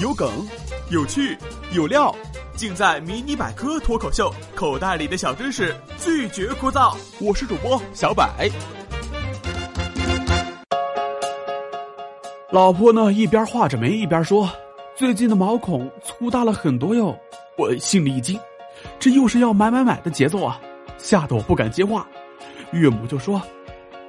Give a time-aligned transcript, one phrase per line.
[0.00, 0.28] 有梗，
[0.90, 1.36] 有趣，
[1.72, 2.14] 有料，
[2.56, 6.96] 尽在《迷你百科脱口秀》，口袋里的小知识拒绝枯燥。
[7.20, 8.50] 我是主播小百。
[12.50, 14.50] 老婆呢，一边画着眉一边说
[14.96, 17.16] ：“最近的毛孔粗大了很多哟。”
[17.58, 18.38] 我心里一惊，
[18.98, 20.60] 这又是要买买买的节奏啊，
[20.96, 22.06] 吓得我不敢接话。
[22.72, 23.42] 岳母就说：“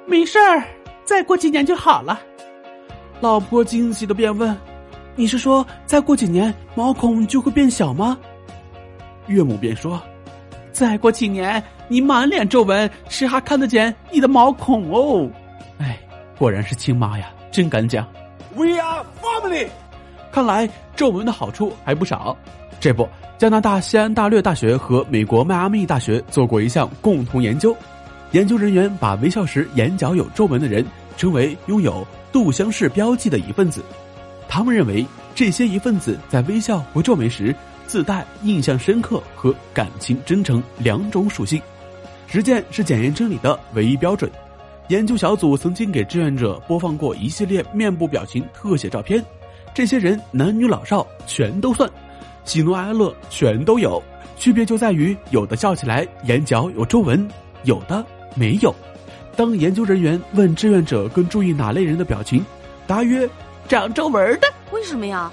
[0.08, 0.64] 没事儿，
[1.04, 2.22] 再过几年就好了。”
[3.22, 4.56] 老婆惊喜的便问
[5.20, 8.18] ：“你是说再过几年毛孔就会变小吗？”
[9.28, 10.02] 岳母便说
[10.72, 15.30] ：“再过几年你满脸皱纹，谁还看得见你的毛孔哦？”
[15.78, 16.00] 哎，
[16.38, 18.08] 果然是亲妈呀，真敢讲。
[18.56, 19.68] We are family。
[20.32, 22.38] 看来皱纹的好处还不少。
[22.80, 23.06] 这不。
[23.38, 27.76] 加拿大西安大略大学和美国迈阿密大学做过一项共同研究，
[28.32, 30.86] 研究人员把微笑时眼角有皱纹的人
[31.18, 33.84] 称为拥有杜香氏标记的一份子。
[34.50, 41.62] 他们认为这些一份子在微笑或皱眉时自带印象深刻和感情真诚两种属性。
[42.26, 44.30] 实践是检验真理的唯一标准。
[44.88, 49.24] 研究小组曾经给志愿者播放过一系列面部表情特写照片，
[49.72, 51.88] 这些人男女老少全都算。
[52.44, 54.02] 喜怒哀乐全都有，
[54.36, 57.28] 区别就在于有的笑起来眼角有皱纹，
[57.66, 58.04] 有的
[58.34, 58.74] 没有。
[59.36, 62.44] 当研究人员问志愿者更注意哪类人的表情，
[62.88, 63.30] 答曰：
[63.70, 64.48] 长皱纹的。
[64.72, 65.32] 为什么呀？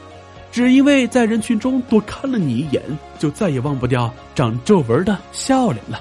[0.52, 2.82] 只因为在人群中多看了你一眼，
[3.18, 6.00] 就再也忘不掉长皱纹的笑脸了。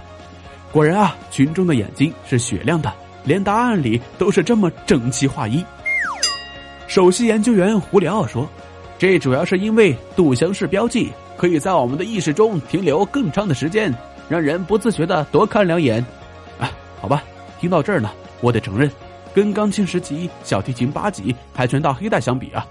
[0.71, 5.65] 果然啊，群众的眼睛是雪亮的，连答案里都是这么整齐划一。
[6.87, 8.47] 首席研究员胡里奥说。
[8.97, 13.93] 这主要是因为杜香氏标记可以在我们的意识中停留更长的时间，
[14.29, 15.99] 让人不自觉的多看两眼。
[16.57, 17.21] 啊，好吧，
[17.59, 18.89] 听到这儿呢，我得承认，
[19.35, 22.65] 跟钢琴十级、小提琴八级、跆拳道黑带相比啊，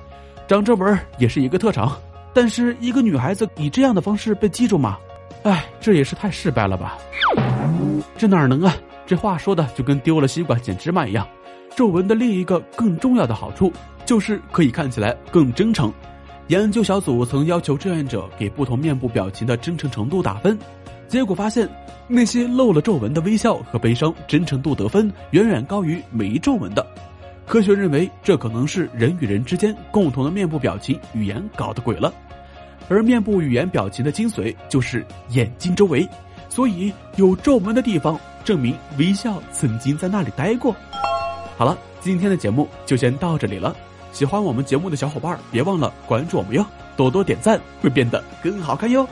[0.48, 1.94] 长皱纹也是一个特长。
[2.32, 4.96] 但是一个女孩子以这样的方式被记住吗？
[5.42, 6.96] 哎，这也是太失败了吧？
[8.16, 8.74] 这哪能啊？
[9.04, 11.28] 这话说的就跟丢了西瓜捡芝麻一样。
[11.76, 13.70] 皱纹的另一个更重要的好处
[14.06, 15.92] 就是可以看起来更真诚。
[16.46, 20.58] 研究小组曾要求志愿者给不同面部表情的真诚程度打分，
[21.14, 21.68] 结果发现，
[22.08, 26.84] 那些露了皱纹的微笑和悲伤真诚度得分远远高于没皱纹的。
[27.46, 32.12] 科学认为，这可能是人与人之间共同的面部表情语言搞的鬼了。
[32.88, 36.04] 而面部语言表情的精髓就是眼睛周围，
[36.48, 40.74] 所以有皱纹的地方证明微笑曾经在那里待过。
[41.56, 43.72] 好了，今天的节目就先到这里了。
[44.10, 46.66] 喜欢我们节目的小伙伴，别忘了关注我们哟！
[46.96, 49.08] 多多点赞，会变得更好看哟。